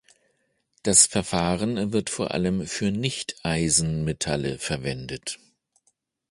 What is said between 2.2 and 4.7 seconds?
allem für Nichteisenmetalle